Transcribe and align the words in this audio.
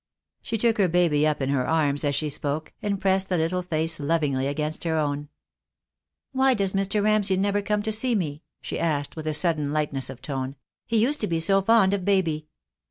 She 0.41 0.57
took 0.57 0.79
her 0.79 0.87
baby 0.87 1.27
up 1.27 1.43
in 1.43 1.49
her 1.49 1.67
arms 1.67 2.03
as 2.03 2.15
she 2.15 2.31
spoke, 2.31 2.73
and 2.81 2.99
pressed 2.99 3.29
the 3.29 3.37
little 3.37 3.61
face 3.61 3.99
lovingly 3.99 4.47
against 4.47 4.83
her 4.83 4.97
own. 4.97 5.29
"Why 6.31 6.55
does 6.55 6.73
Mr. 6.73 7.03
Ramsay 7.03 7.37
never 7.37 7.61
come 7.61 7.83
to 7.83 7.91
see 7.91 8.15
me?" 8.15 8.41
she 8.63 8.79
asked 8.79 9.15
with 9.15 9.27
a 9.27 9.33
sudden 9.35 9.71
lightness 9.71 10.09
of 10.09 10.19
tone. 10.23 10.55
"He 10.87 10.97
used 10.97 11.21
to 11.21 11.27
be 11.27 11.39
so 11.39 11.61
fond 11.61 11.93
of 11.93 12.03
baby." 12.03 12.47